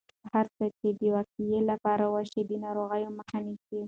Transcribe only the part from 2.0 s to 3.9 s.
وشي، د ناروغیو مخه نیسي.